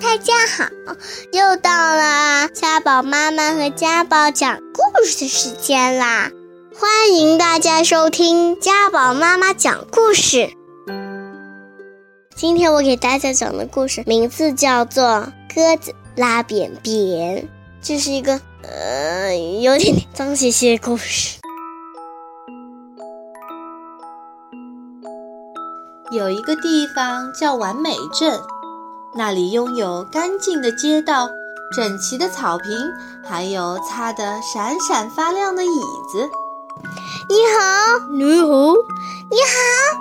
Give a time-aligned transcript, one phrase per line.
[0.00, 0.68] 大家好，
[1.32, 6.30] 又到了家宝妈妈和家宝讲故事的时间啦！
[6.78, 10.50] 欢迎大家收听家宝妈妈讲故事。
[12.34, 15.04] 今天我给大家讲的故事名字叫做
[15.54, 17.38] 《鸽子拉便便》，
[17.80, 21.38] 这是一个呃有点脏兮兮的故事。
[26.12, 28.38] 有一个地方叫完美镇。
[29.18, 31.30] 那里拥有干净的街道、
[31.74, 32.76] 整齐的草坪，
[33.26, 35.80] 还有擦得闪闪发亮的椅
[36.12, 36.28] 子。
[37.28, 38.74] 你好，你好，
[39.30, 39.98] 你好。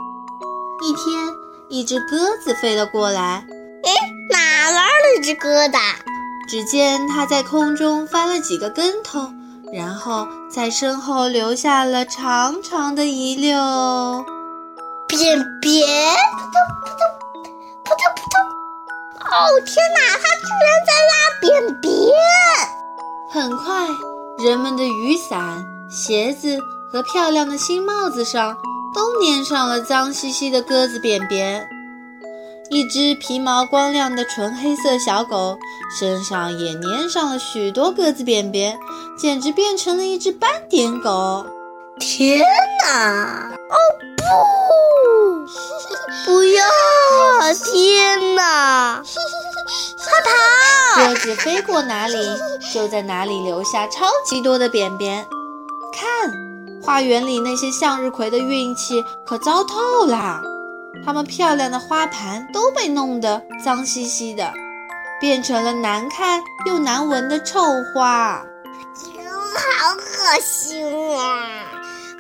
[0.84, 1.34] 一天，
[1.70, 3.48] 一只鸽子飞了过来。
[3.84, 3.92] 哎，
[4.30, 5.78] 哪来了一只鸽子？
[6.50, 9.30] 只见它在空中翻了几个跟头，
[9.72, 14.26] 然后在身后留下了长长的一溜
[15.08, 15.88] 便便。
[19.36, 20.00] 哦天哪！
[20.16, 21.92] 它居然在拉便便！
[23.30, 23.86] 很快，
[24.46, 26.58] 人们的雨伞、鞋子
[26.90, 28.56] 和漂亮的新帽子上
[28.96, 31.68] 都粘上了脏兮兮的鸽子便便。
[32.70, 35.58] 一只皮毛光亮的纯黑色小狗
[36.00, 38.80] 身上也粘上了许多鸽子便便，
[39.18, 41.46] 简直变成了一只斑点狗。
[42.00, 42.42] 天
[42.84, 43.52] 哪！
[43.52, 43.76] 哦
[51.26, 52.16] 子飞过哪里，
[52.72, 55.26] 就在哪里留下超级多的便便。
[55.92, 56.32] 看，
[56.84, 60.40] 花园里那些向日葵的运气可糟透啦，
[61.04, 64.54] 它们漂亮的花盘都被弄得脏兮兮的，
[65.20, 67.60] 变成了难看又难闻的臭
[67.92, 68.46] 花。
[69.18, 70.86] 嗯，好恶心
[71.18, 71.66] 啊！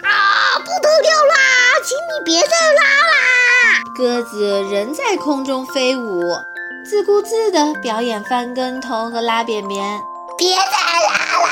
[0.02, 1.36] 啊，不得了啦！
[1.83, 3.83] 请你别再拉啦！
[3.95, 6.23] 鸽子仍在空中飞舞，
[6.88, 10.00] 自顾自地表演翻跟头和拉便便。
[10.38, 11.50] 别再拉啦！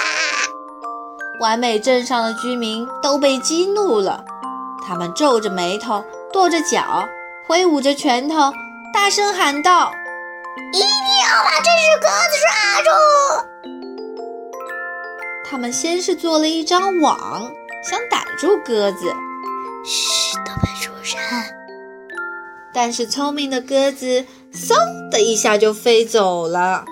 [1.40, 4.24] 完美镇上的居民都被激怒了，
[4.86, 7.08] 他们皱着眉头，跺着脚，
[7.48, 8.54] 挥舞着拳头，
[8.94, 9.92] 大声喊道
[10.72, 12.90] ：“一定要把这只鸽子抓住！”
[15.50, 17.52] 他们先是做了一张网。
[17.84, 19.14] 想逮住鸽子，
[19.84, 21.20] 嘘，都别出声。
[22.74, 26.86] 但是聪明的鸽子嗖的一下就飞走了。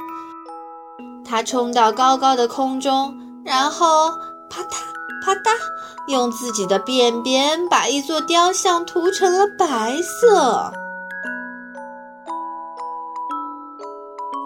[1.24, 3.14] 它冲到高高的空中，
[3.46, 4.10] 然后
[4.50, 4.78] 啪嗒
[5.24, 5.52] 啪嗒，
[6.08, 10.72] 用自己的便便把一座雕像涂成了白色。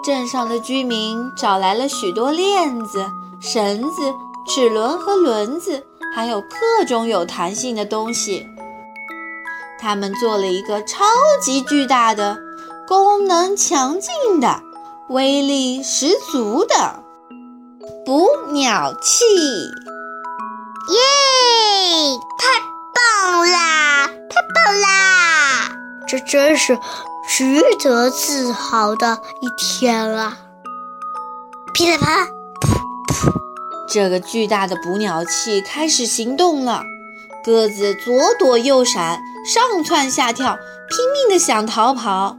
[0.03, 3.03] 镇上的居民找来了许多链子、
[3.39, 4.13] 绳子、
[4.47, 5.83] 齿轮和轮子。
[6.15, 8.47] 还有各种有弹性的东西，
[9.77, 11.03] 他们做了一个超
[11.41, 12.37] 级巨大的、
[12.87, 14.61] 功能强劲的、
[15.09, 17.03] 威力十足的
[18.05, 19.25] 捕鸟器。
[20.87, 20.99] 耶！
[22.37, 22.61] 太
[22.93, 24.07] 棒啦！
[24.07, 25.71] 太棒啦！
[26.07, 26.77] 这真是
[27.27, 30.37] 值得自豪的一天啊！
[31.73, 32.27] 噼里啪啦。
[33.89, 36.83] 这个巨大的捕鸟器开始行动了，
[37.43, 40.55] 鸽子左躲右闪，上蹿下跳，
[40.89, 42.37] 拼命的想逃跑，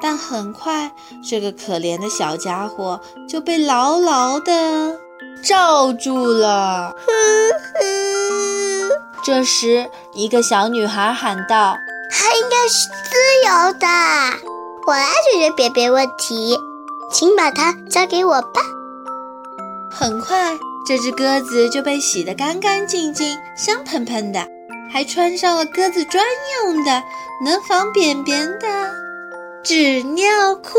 [0.00, 0.92] 但很快，
[1.28, 4.98] 这个可怜的小家伙就被牢牢的
[5.42, 6.94] 罩住了。
[9.24, 11.76] 这时，一个小女孩喊道
[12.10, 13.16] ：“它应该是自
[13.46, 13.86] 由的，
[14.86, 16.56] 我来解决便便问题，
[17.12, 18.60] 请把它交给我吧。”
[19.90, 20.56] 很快。
[20.86, 24.48] 这只鸽子就被洗得干干净净、香喷喷的，
[24.90, 26.24] 还穿上了鸽子专
[26.64, 27.02] 用的
[27.44, 28.66] 能防便便的
[29.62, 30.78] 纸尿裤。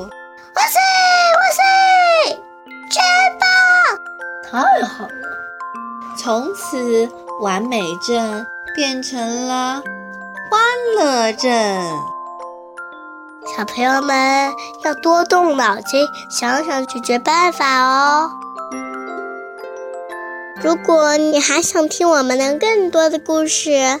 [0.00, 0.78] 哇塞，
[1.36, 1.62] 哇塞，
[2.90, 3.02] 真
[3.40, 3.48] 棒！
[4.50, 5.10] 太好了！
[6.16, 7.08] 从此，
[7.40, 9.82] 完美镇变成了
[10.48, 10.60] 欢
[10.96, 11.82] 乐镇。
[13.56, 14.52] 小朋友们
[14.84, 18.30] 要多动脑筋，想想解决办法哦。
[20.62, 24.00] 如果你还想听我们的更多的故事，